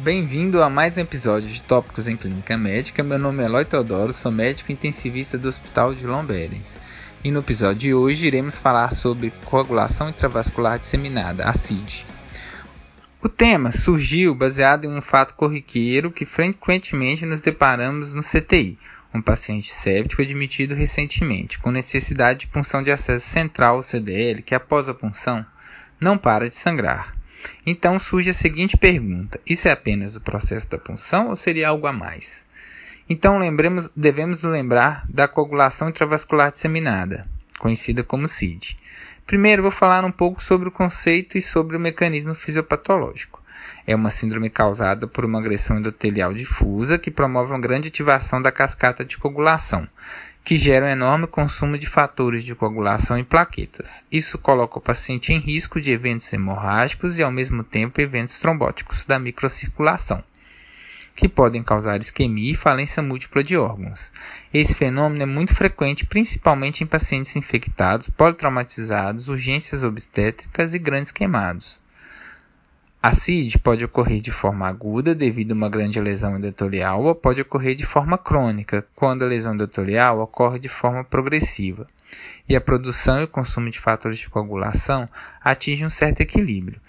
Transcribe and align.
Bem-vindo 0.00 0.62
a 0.62 0.70
mais 0.70 0.96
um 0.96 1.00
episódio 1.00 1.48
de 1.50 1.60
Tópicos 1.60 2.06
em 2.06 2.16
Clínica 2.16 2.56
Médica. 2.56 3.02
Meu 3.02 3.18
nome 3.18 3.42
é 3.42 3.46
Eloy 3.46 3.64
Teodoro, 3.64 4.12
sou 4.12 4.30
médico 4.30 4.70
intensivista 4.70 5.36
do 5.36 5.48
Hospital 5.48 5.92
de 5.92 6.06
Lomberens. 6.06 6.78
E 7.24 7.32
no 7.32 7.40
episódio 7.40 7.80
de 7.80 7.94
hoje 7.94 8.24
iremos 8.24 8.56
falar 8.56 8.92
sobre 8.92 9.32
coagulação 9.44 10.08
intravascular 10.08 10.78
disseminada, 10.78 11.42
a 11.42 11.52
CID. 11.52 12.06
O 13.20 13.28
tema 13.28 13.72
surgiu 13.72 14.36
baseado 14.36 14.84
em 14.84 14.96
um 14.96 15.02
fato 15.02 15.34
corriqueiro 15.34 16.12
que 16.12 16.24
frequentemente 16.24 17.26
nos 17.26 17.40
deparamos 17.40 18.14
no 18.14 18.22
CTI, 18.22 18.78
um 19.12 19.20
paciente 19.20 19.72
séptico 19.72 20.22
admitido 20.22 20.76
recentemente, 20.76 21.58
com 21.58 21.72
necessidade 21.72 22.40
de 22.40 22.46
punção 22.46 22.84
de 22.84 22.92
acesso 22.92 23.26
central 23.26 23.82
CDL, 23.82 24.42
que 24.42 24.54
após 24.54 24.88
a 24.88 24.94
punção 24.94 25.44
não 26.00 26.16
para 26.16 26.48
de 26.48 26.54
sangrar. 26.54 27.17
Então 27.66 27.98
surge 27.98 28.30
a 28.30 28.34
seguinte 28.34 28.76
pergunta: 28.76 29.40
isso 29.46 29.68
é 29.68 29.70
apenas 29.70 30.16
o 30.16 30.20
processo 30.20 30.68
da 30.68 30.78
punção 30.78 31.28
ou 31.28 31.36
seria 31.36 31.68
algo 31.68 31.86
a 31.86 31.92
mais? 31.92 32.46
Então 33.08 33.38
lembremos, 33.38 33.90
devemos 33.96 34.42
lembrar 34.42 35.04
da 35.08 35.26
coagulação 35.26 35.88
intravascular 35.88 36.50
disseminada, 36.50 37.26
conhecida 37.58 38.02
como 38.02 38.28
CID. 38.28 38.76
Primeiro 39.26 39.62
vou 39.62 39.70
falar 39.70 40.04
um 40.04 40.10
pouco 40.10 40.42
sobre 40.42 40.68
o 40.68 40.72
conceito 40.72 41.36
e 41.36 41.42
sobre 41.42 41.76
o 41.76 41.80
mecanismo 41.80 42.34
fisiopatológico. 42.34 43.42
É 43.86 43.94
uma 43.94 44.10
síndrome 44.10 44.50
causada 44.50 45.06
por 45.06 45.24
uma 45.24 45.38
agressão 45.38 45.78
endotelial 45.78 46.32
difusa 46.34 46.98
que 46.98 47.10
promove 47.10 47.52
uma 47.52 47.60
grande 47.60 47.88
ativação 47.88 48.40
da 48.40 48.52
cascata 48.52 49.04
de 49.04 49.18
coagulação, 49.18 49.88
que 50.48 50.56
gera 50.56 50.86
um 50.86 50.88
enorme 50.88 51.26
consumo 51.26 51.76
de 51.76 51.86
fatores 51.86 52.42
de 52.42 52.54
coagulação 52.54 53.18
e 53.18 53.22
plaquetas. 53.22 54.06
Isso 54.10 54.38
coloca 54.38 54.78
o 54.78 54.80
paciente 54.80 55.30
em 55.30 55.38
risco 55.38 55.78
de 55.78 55.90
eventos 55.90 56.32
hemorrágicos 56.32 57.18
e, 57.18 57.22
ao 57.22 57.30
mesmo 57.30 57.62
tempo, 57.62 58.00
eventos 58.00 58.38
trombóticos 58.38 59.04
da 59.04 59.18
microcirculação 59.18 60.24
que 61.14 61.28
podem 61.28 61.62
causar 61.62 62.00
isquemia 62.00 62.52
e 62.52 62.56
falência 62.56 63.02
múltipla 63.02 63.44
de 63.44 63.58
órgãos. 63.58 64.10
Esse 64.54 64.74
fenômeno 64.74 65.24
é 65.24 65.26
muito 65.26 65.54
frequente, 65.54 66.06
principalmente 66.06 66.82
em 66.82 66.86
pacientes 66.86 67.36
infectados, 67.36 68.08
politraumatizados, 68.08 69.28
urgências 69.28 69.84
obstétricas 69.84 70.72
e 70.72 70.78
grandes 70.78 71.12
queimados. 71.12 71.82
A 73.00 73.12
CID 73.12 73.60
pode 73.60 73.84
ocorrer 73.84 74.20
de 74.20 74.32
forma 74.32 74.66
aguda 74.66 75.14
devido 75.14 75.52
a 75.52 75.54
uma 75.54 75.68
grande 75.68 76.00
lesão 76.00 76.36
endotelial 76.36 77.04
ou 77.04 77.14
pode 77.14 77.40
ocorrer 77.40 77.76
de 77.76 77.86
forma 77.86 78.18
crônica, 78.18 78.84
quando 78.96 79.22
a 79.22 79.28
lesão 79.28 79.54
endotelial 79.54 80.18
ocorre 80.18 80.58
de 80.58 80.68
forma 80.68 81.04
progressiva 81.04 81.86
e 82.48 82.56
a 82.56 82.60
produção 82.60 83.20
e 83.20 83.24
o 83.24 83.28
consumo 83.28 83.70
de 83.70 83.78
fatores 83.78 84.18
de 84.18 84.28
coagulação 84.28 85.08
atinge 85.40 85.86
um 85.86 85.90
certo 85.90 86.22
equilíbrio. 86.22 86.80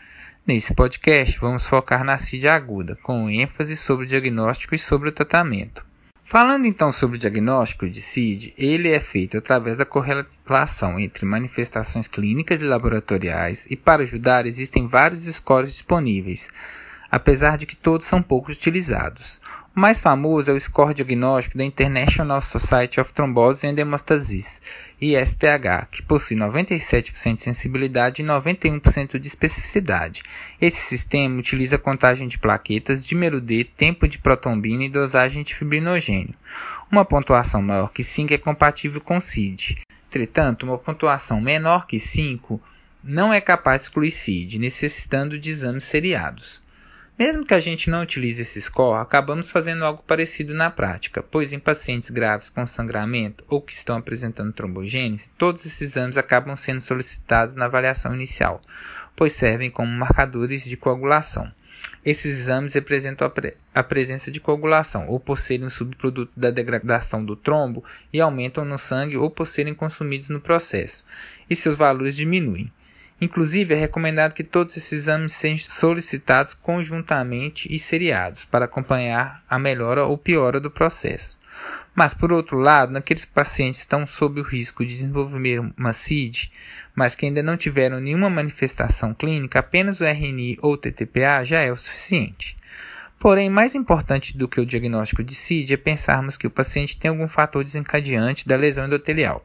Nesse 0.47 0.73
podcast, 0.73 1.39
vamos 1.39 1.63
focar 1.63 2.03
na 2.03 2.17
CID 2.17 2.47
aguda, 2.47 2.97
com 3.03 3.29
ênfase 3.29 3.77
sobre 3.77 4.07
o 4.07 4.09
diagnóstico 4.09 4.73
e 4.73 4.79
sobre 4.79 5.09
o 5.09 5.11
tratamento. 5.11 5.85
Falando 6.31 6.67
então 6.67 6.91
sobre 6.91 7.17
o 7.17 7.19
diagnóstico 7.19 7.89
de 7.89 8.03
CID, 8.03 8.53
ele 8.55 8.89
é 8.89 8.99
feito 8.99 9.35
através 9.35 9.77
da 9.77 9.83
correlação 9.83 10.99
entre 10.99 11.25
manifestações 11.25 12.07
clínicas 12.07 12.61
e 12.61 12.65
laboratoriais, 12.65 13.65
e 13.67 13.75
para 13.75 14.03
ajudar 14.03 14.45
existem 14.45 14.85
vários 14.85 15.21
scores 15.25 15.71
disponíveis, 15.71 16.47
apesar 17.09 17.57
de 17.57 17.65
que 17.65 17.75
todos 17.75 18.05
são 18.05 18.21
pouco 18.21 18.51
utilizados. 18.51 19.41
O 19.75 19.79
mais 19.79 19.99
famoso 19.99 20.51
é 20.51 20.53
o 20.53 20.59
score 20.59 20.93
diagnóstico 20.93 21.57
da 21.57 21.65
International 21.65 22.39
Society 22.41 23.01
of 23.01 23.11
Thrombosis 23.11 23.63
and 23.63 23.79
Hemostasis, 23.79 24.61
ISTH, 25.01 25.87
que 25.89 26.03
possui 26.03 26.35
97% 26.35 27.33
de 27.35 27.41
sensibilidade 27.41 28.21
e 28.21 28.25
91% 28.25 29.17
de 29.17 29.27
especificidade. 29.27 30.23
Esse 30.59 30.81
sistema 30.81 31.39
utiliza 31.39 31.77
contagem 31.77 32.27
de 32.27 32.37
plaquetas, 32.37 33.05
dímero 33.05 33.39
D, 33.39 33.63
tempo 33.63 34.07
de 34.07 34.19
protombina 34.19 34.83
e 34.83 34.89
dosagem 34.89 35.43
de 35.43 35.55
fibrinogênio. 35.55 36.35
Uma 36.91 37.05
pontuação 37.05 37.61
maior 37.61 37.91
que 37.93 38.03
5 38.03 38.33
é 38.33 38.37
compatível 38.37 38.99
com 38.99 39.21
CID. 39.21 39.77
Entretanto, 40.09 40.63
uma 40.63 40.77
pontuação 40.77 41.39
menor 41.39 41.85
que 41.85 41.99
5 41.99 42.61
não 43.03 43.31
é 43.31 43.39
capaz 43.39 43.81
de 43.81 43.83
excluir 43.85 44.11
CID, 44.11 44.59
necessitando 44.59 45.39
de 45.39 45.49
exames 45.49 45.85
seriados. 45.85 46.61
Mesmo 47.19 47.45
que 47.45 47.53
a 47.53 47.59
gente 47.59 47.89
não 47.89 48.03
utilize 48.03 48.41
esse 48.41 48.61
score, 48.61 49.01
acabamos 49.01 49.49
fazendo 49.49 49.83
algo 49.83 50.01
parecido 50.07 50.53
na 50.53 50.71
prática, 50.71 51.21
pois 51.21 51.51
em 51.51 51.59
pacientes 51.59 52.09
graves 52.09 52.49
com 52.49 52.65
sangramento 52.65 53.43
ou 53.49 53.61
que 53.61 53.73
estão 53.73 53.97
apresentando 53.97 54.53
trombogênese, 54.53 55.29
todos 55.37 55.65
esses 55.65 55.81
exames 55.81 56.17
acabam 56.17 56.55
sendo 56.55 56.79
solicitados 56.79 57.55
na 57.55 57.65
avaliação 57.65 58.15
inicial, 58.15 58.61
pois 59.17 59.33
servem 59.33 59.69
como 59.69 59.91
marcadores 59.91 60.63
de 60.63 60.77
coagulação. 60.77 61.51
Esses 62.05 62.39
exames 62.39 62.73
representam 62.73 63.27
a, 63.27 63.29
pre 63.29 63.57
a, 63.75 63.83
presença 63.83 64.31
de 64.31 64.39
coagulação, 64.39 65.09
ou 65.09 65.19
por 65.19 65.37
serem 65.37 65.65
um 65.65 65.69
subproduto 65.69 66.31
da 66.37 66.51
degradação 66.51 67.25
do 67.25 67.35
trombo 67.35 67.83
e 68.13 68.21
aumentam 68.21 68.63
no 68.63 68.79
sangue, 68.79 69.17
ou 69.17 69.29
por 69.29 69.45
serem 69.45 69.73
consumidos 69.73 70.29
no 70.29 70.39
processo, 70.39 71.03
e 71.49 71.55
seus 71.55 71.75
valores 71.75 72.15
diminuem. 72.15 72.71
Inclusive, 73.21 73.73
é 73.73 73.77
recomendado 73.77 74.33
que 74.33 74.43
todos 74.43 74.77
esses 74.77 74.93
exames 74.93 75.33
sejam 75.33 75.69
solicitados 75.69 76.53
conjuntamente 76.53 77.67
e 77.73 77.77
seriados 77.77 78.45
para 78.45 78.65
acompanhar 78.65 79.43
a 79.49 79.59
melhora 79.59 80.05
ou 80.05 80.17
piora 80.17 80.59
do 80.59 80.71
processo. 80.71 81.37
Mas, 81.93 82.13
por 82.13 82.31
outro 82.31 82.57
lado, 82.57 82.93
naqueles 82.93 83.25
pacientes 83.25 83.79
que 83.79 83.83
estão 83.83 84.07
sob 84.07 84.39
o 84.39 84.43
risco 84.43 84.85
de 84.85 84.93
desenvolver 84.93 85.59
uma 85.77 85.91
CID, 85.91 86.49
mas 86.95 87.13
que 87.13 87.25
ainda 87.25 87.43
não 87.43 87.57
tiveram 87.57 87.99
nenhuma 87.99 88.29
manifestação 88.29 89.13
clínica, 89.13 89.59
apenas 89.59 89.99
o 89.99 90.05
RNI 90.05 90.57
ou 90.61 90.77
TTPA 90.77 91.43
já 91.43 91.59
é 91.59 91.71
o 91.71 91.75
suficiente. 91.75 92.55
Porém, 93.19 93.49
mais 93.49 93.75
importante 93.75 94.37
do 94.37 94.47
que 94.47 94.61
o 94.61 94.65
diagnóstico 94.65 95.21
de 95.21 95.35
CID 95.35 95.73
é 95.73 95.77
pensarmos 95.77 96.37
que 96.37 96.47
o 96.47 96.49
paciente 96.49 96.95
tem 96.95 97.09
algum 97.09 97.27
fator 97.27 97.65
desencadeante 97.65 98.47
da 98.47 98.55
lesão 98.55 98.85
endotelial, 98.85 99.43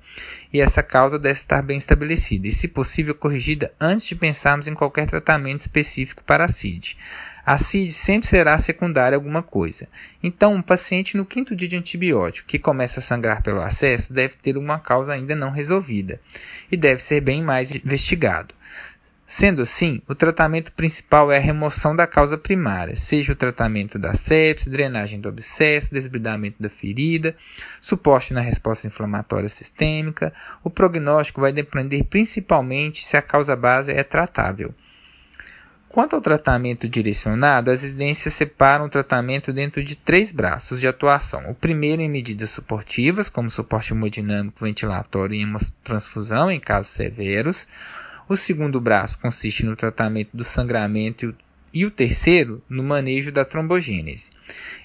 e 0.52 0.60
essa 0.60 0.80
causa 0.80 1.18
deve 1.18 1.40
estar 1.40 1.60
bem 1.60 1.76
estabelecida 1.76 2.46
e, 2.46 2.52
se 2.52 2.68
possível, 2.68 3.16
corrigida 3.16 3.74
antes 3.80 4.06
de 4.06 4.14
pensarmos 4.14 4.68
em 4.68 4.74
qualquer 4.74 5.06
tratamento 5.06 5.58
específico 5.60 6.22
para 6.22 6.44
a 6.44 6.48
CID. 6.48 6.96
A 7.44 7.58
CID 7.58 7.90
sempre 7.90 8.28
será 8.28 8.56
secundária 8.58 9.16
a 9.16 9.18
alguma 9.18 9.42
coisa. 9.42 9.88
Então, 10.22 10.54
um 10.54 10.62
paciente 10.62 11.16
no 11.16 11.26
quinto 11.26 11.56
dia 11.56 11.68
de 11.68 11.76
antibiótico 11.76 12.46
que 12.46 12.60
começa 12.60 13.00
a 13.00 13.02
sangrar 13.02 13.42
pelo 13.42 13.60
acesso 13.60 14.12
deve 14.12 14.36
ter 14.36 14.56
uma 14.56 14.78
causa 14.78 15.12
ainda 15.12 15.34
não 15.34 15.50
resolvida 15.50 16.20
e 16.70 16.76
deve 16.76 17.02
ser 17.02 17.20
bem 17.20 17.42
mais 17.42 17.72
investigado. 17.72 18.54
Sendo 19.26 19.62
assim, 19.62 20.02
o 20.06 20.14
tratamento 20.14 20.70
principal 20.72 21.32
é 21.32 21.38
a 21.38 21.40
remoção 21.40 21.96
da 21.96 22.06
causa 22.06 22.36
primária, 22.36 22.94
seja 22.94 23.32
o 23.32 23.36
tratamento 23.36 23.98
da 23.98 24.14
sepsis, 24.14 24.68
drenagem 24.68 25.18
do 25.18 25.30
abscesso, 25.30 25.94
desbridamento 25.94 26.62
da 26.62 26.68
ferida, 26.68 27.34
suporte 27.80 28.34
na 28.34 28.42
resposta 28.42 28.86
inflamatória 28.86 29.48
sistêmica. 29.48 30.30
O 30.62 30.68
prognóstico 30.68 31.40
vai 31.40 31.52
depender 31.52 32.04
principalmente 32.04 33.02
se 33.02 33.16
a 33.16 33.22
causa 33.22 33.56
base 33.56 33.92
é 33.92 34.02
tratável. 34.02 34.74
Quanto 35.88 36.16
ao 36.16 36.20
tratamento 36.20 36.86
direcionado, 36.86 37.70
as 37.70 37.84
evidências 37.84 38.34
separam 38.34 38.86
o 38.86 38.90
tratamento 38.90 39.52
dentro 39.52 39.82
de 39.82 39.94
três 39.94 40.32
braços 40.32 40.80
de 40.80 40.88
atuação. 40.88 41.48
O 41.48 41.54
primeiro 41.54 42.02
em 42.02 42.10
medidas 42.10 42.50
suportivas, 42.50 43.30
como 43.30 43.50
suporte 43.50 43.92
hemodinâmico, 43.92 44.64
ventilatório 44.64 45.34
e 45.34 45.42
hemotransfusão 45.42 46.50
em 46.50 46.58
casos 46.58 46.92
severos. 46.92 47.68
O 48.26 48.36
segundo 48.36 48.80
braço 48.80 49.18
consiste 49.18 49.66
no 49.66 49.76
tratamento 49.76 50.34
do 50.34 50.44
sangramento 50.44 51.34
e 51.74 51.84
o, 51.84 51.90
terceiro 51.90 52.62
no 52.68 52.82
manejo 52.82 53.30
da 53.30 53.44
trombogênese. 53.44 54.30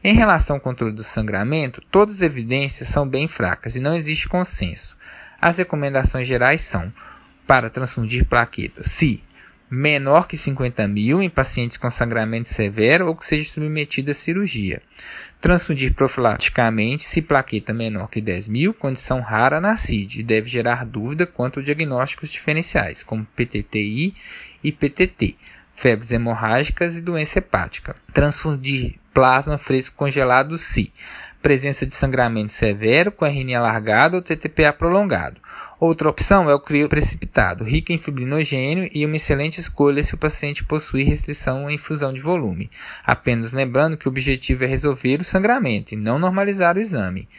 Em 0.04 0.14
relação 0.14 0.58
ao 0.58 0.62
controle 0.62 0.94
do 0.94 1.04
sangramento, 1.04 1.82
todas 1.90 2.16
as 2.16 2.22
evidências 2.22 2.90
são 2.90 3.08
bem 3.08 3.28
fracas 3.28 3.76
e 3.76 3.80
não 3.80 3.96
existe 3.96 4.28
consenso. 4.28 4.98
As 5.40 5.58
recomendações 5.58 6.28
gerais 6.28 6.62
são 6.62 6.92
para 7.48 7.70
transfundir 7.70 8.26
plaquetas 8.26 8.88
se 8.88 9.24
menor 9.70 10.28
que 10.28 10.36
50 10.36 10.88
mil 10.88 11.22
em 11.22 11.30
pacientes 11.30 11.78
com 11.78 11.90
sangramento 11.90 12.50
severo 12.50 13.08
ou 13.08 13.16
que 13.16 13.26
seja 13.26 13.50
submetido 13.50 14.12
a 14.12 14.14
cirurgia. 14.14 14.82
Transfundir 15.40 15.94
profilaticamente 15.94 17.04
se 17.04 17.22
plaqueta 17.22 17.74
menor 17.74 18.10
que 18.10 18.20
10 18.20 18.48
mil, 18.48 18.74
condição 18.74 19.22
rara 19.22 19.62
na 19.62 19.78
CID, 19.78 20.20
e 20.20 20.24
deve 20.24 20.50
gerar 20.50 20.86
dúvida 20.86 21.26
quanto 21.26 21.60
a 21.60 21.64
diagnósticos 21.64 22.32
diferenciais, 22.32 23.04
como 23.04 23.26
PTTI 23.36 24.14
e 24.64 24.72
PTT, 24.72 25.36
febres 25.76 26.12
hemorrágicas 26.12 26.98
e 26.98 27.02
doença 27.02 27.40
hepática. 27.40 27.96
Transfundir 28.14 28.96
plasma 29.14 29.58
fresco 29.58 29.96
congelado 29.96 30.58
se 30.58 30.92
presença 31.42 31.86
de 31.86 31.94
sangramento 31.94 32.52
severo 32.52 33.12
com 33.12 33.26
RNA 33.26 33.58
alargado 33.58 34.18
ou 34.18 34.22
TTPA 34.22 34.74
prolongado. 34.74 35.40
Outra 35.80 36.10
opção 36.10 36.50
é 36.50 36.54
o 36.54 36.60
crio 36.60 36.90
precipitado, 36.90 37.64
rico 37.64 37.94
em 37.94 37.98
fibrinogênio 37.98 38.90
e 38.94 39.06
uma 39.06 39.16
excelente 39.16 39.62
escolha 39.62 40.04
se 40.04 40.14
o 40.14 40.18
paciente 40.18 40.62
possui 40.62 41.04
restrição 41.04 41.68
à 41.68 41.72
infusão 41.72 42.12
de 42.12 42.22
volume. 42.22 42.70
Apenas 43.02 43.54
lembrando 43.54 43.96
que 43.96 44.06
o 44.06 44.12
objetivo 44.12 44.66
é 44.66 44.68
resolver 44.68 45.22
o 45.22 45.24
sangramento 45.24 45.94
e 45.94 45.98
não 45.98 46.20
normalizar 46.20 46.76
o 46.76 46.82
exame. 46.82 47.30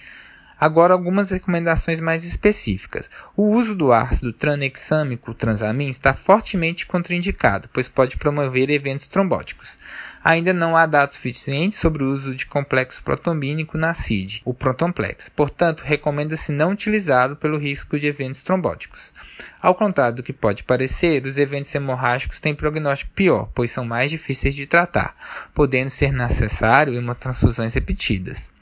Agora, 0.61 0.93
algumas 0.93 1.31
recomendações 1.31 2.01
mais 2.01 2.23
específicas. 2.23 3.11
O 3.35 3.49
uso 3.49 3.75
do 3.75 3.95
ácido 3.95 4.31
tranexâmico 4.31 5.33
transamin 5.33 5.89
está 5.89 6.13
fortemente 6.13 6.85
contraindicado, 6.85 7.71
pois 7.73 7.89
pode 7.89 8.19
promover 8.19 8.69
eventos 8.69 9.07
trombóticos. 9.07 9.79
Ainda 10.23 10.53
não 10.53 10.77
há 10.77 10.85
dados 10.85 11.15
suficientes 11.15 11.79
sobre 11.79 12.05
o 12.05 12.11
uso 12.11 12.35
de 12.35 12.45
complexo 12.45 13.03
protombínico 13.03 13.79
na 13.79 13.95
CID, 13.95 14.43
o 14.45 14.53
Protonplex. 14.53 15.31
Portanto, 15.31 15.81
recomenda-se 15.81 16.53
não 16.53 16.73
utilizá-lo 16.73 17.37
pelo 17.37 17.57
risco 17.57 17.99
de 17.99 18.07
eventos 18.07 18.43
trombóticos. 18.43 19.15
Ao 19.63 19.75
contrário 19.75 20.17
do 20.17 20.23
que 20.23 20.35
pode 20.35 20.63
parecer, 20.63 21.25
os 21.25 21.39
eventos 21.39 21.75
hemorrágicos 21.75 22.39
têm 22.39 22.55
prognóstico 22.55 23.13
pior, 23.15 23.49
pois 23.55 23.71
são 23.71 23.87
mais 23.87 24.11
difíceis 24.11 24.55
de 24.55 24.67
tratar, 24.67 25.17
podendo 25.55 25.89
ser 25.89 26.13
necessário 26.13 26.99
uma 27.01 27.15
transfusões 27.15 27.73
repetidas. 27.73 28.53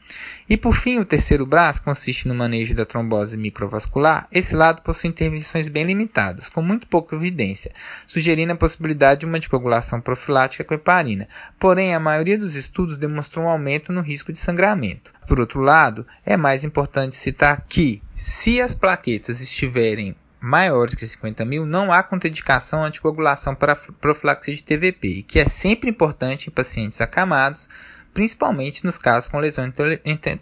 E 0.48 0.56
por 0.56 0.74
fim, 0.74 0.98
o 0.98 1.04
terceiro 1.04 1.44
braço 1.44 1.82
consiste 1.82 2.26
no 2.26 2.34
manejo 2.34 2.74
da 2.74 2.86
trombose 2.86 3.36
microvascular. 3.36 4.26
Esse 4.32 4.56
lado 4.56 4.80
possui 4.80 5.10
intervenções 5.10 5.68
bem 5.68 5.84
limitadas, 5.84 6.48
com 6.48 6.62
muito 6.62 6.86
pouca 6.86 7.14
evidência, 7.14 7.70
sugerindo 8.06 8.54
a 8.54 8.56
possibilidade 8.56 9.20
de 9.20 9.26
uma 9.26 9.36
anticoagulação 9.36 10.00
profilática 10.00 10.64
com 10.64 10.72
heparina. 10.72 11.28
Porém, 11.58 11.94
a 11.94 12.00
maioria 12.00 12.38
dos 12.38 12.54
estudos 12.54 12.96
demonstrou 12.96 13.44
um 13.44 13.48
aumento 13.48 13.92
no 13.92 14.00
risco 14.00 14.32
de 14.32 14.38
sangramento. 14.38 15.12
Por 15.26 15.38
outro 15.38 15.60
lado, 15.60 16.06
é 16.24 16.34
mais 16.34 16.64
importante 16.64 17.14
citar 17.14 17.66
que, 17.68 18.02
se 18.16 18.58
as 18.58 18.74
plaquetas 18.74 19.42
estiverem 19.42 20.16
maiores 20.40 20.94
que 20.94 21.06
50 21.06 21.44
mil, 21.44 21.66
não 21.66 21.92
há 21.92 22.02
contraindicação 22.02 22.84
anticoagulação 22.84 23.54
para 23.54 23.76
profilaxia 23.76 24.54
de 24.54 24.62
TVP, 24.62 25.24
que 25.26 25.40
é 25.40 25.46
sempre 25.46 25.90
importante 25.90 26.48
em 26.48 26.52
pacientes 26.52 27.00
acamados, 27.00 27.68
principalmente 28.12 28.84
nos 28.84 28.98
casos 28.98 29.28
com 29.28 29.38
lesão 29.38 29.70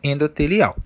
endotelial. 0.02 0.76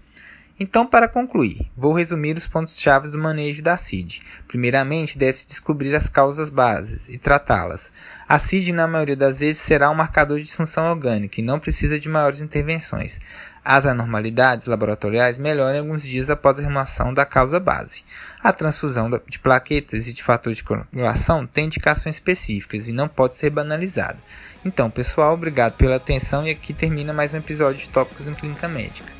Então, 0.62 0.86
para 0.86 1.08
concluir, 1.08 1.70
vou 1.74 1.94
resumir 1.94 2.36
os 2.36 2.46
pontos-chave 2.46 3.08
do 3.08 3.16
manejo 3.16 3.62
da 3.62 3.78
CID. 3.78 4.20
Primeiramente, 4.46 5.16
deve-se 5.16 5.48
descobrir 5.48 5.96
as 5.96 6.10
causas 6.10 6.50
bases 6.50 7.08
e 7.08 7.16
tratá-las. 7.16 7.94
A 8.28 8.38
CID, 8.38 8.70
na 8.74 8.86
maioria 8.86 9.16
das 9.16 9.40
vezes, 9.40 9.62
será 9.62 9.88
um 9.88 9.94
marcador 9.94 10.36
de 10.36 10.44
disfunção 10.44 10.90
orgânica 10.90 11.40
e 11.40 11.42
não 11.42 11.58
precisa 11.58 11.98
de 11.98 12.10
maiores 12.10 12.42
intervenções. 12.42 13.22
As 13.64 13.86
anormalidades 13.86 14.66
laboratoriais 14.66 15.38
melhoram 15.38 15.78
alguns 15.78 16.02
dias 16.02 16.28
após 16.28 16.58
a 16.58 16.62
remoção 16.62 17.14
da 17.14 17.24
causa 17.24 17.58
base. 17.58 18.04
A 18.42 18.52
transfusão 18.52 19.08
de 19.26 19.38
plaquetas 19.38 20.08
e 20.08 20.12
de 20.12 20.22
fatores 20.22 20.58
de 20.58 20.64
coagulação 20.64 21.46
tem 21.46 21.64
indicações 21.64 22.16
específicas 22.16 22.86
e 22.86 22.92
não 22.92 23.08
pode 23.08 23.34
ser 23.34 23.48
banalizada. 23.48 24.18
Então, 24.62 24.90
pessoal, 24.90 25.32
obrigado 25.32 25.78
pela 25.78 25.96
atenção 25.96 26.46
e 26.46 26.50
aqui 26.50 26.74
termina 26.74 27.14
mais 27.14 27.32
um 27.32 27.38
episódio 27.38 27.78
de 27.80 27.88
Tópicos 27.88 28.28
em 28.28 28.34
Clínica 28.34 28.68
Médica. 28.68 29.19